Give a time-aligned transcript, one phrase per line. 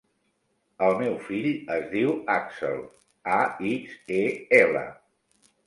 [0.87, 2.81] El meu fill es diu Axel:
[3.37, 3.39] a,
[3.75, 4.21] ics, e,
[4.65, 4.85] ela.